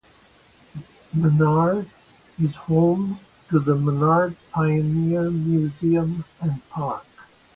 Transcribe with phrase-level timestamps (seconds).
[1.13, 1.87] Maynard
[2.41, 3.19] is home
[3.49, 7.05] to the Maynard Pioneer Museum and Park.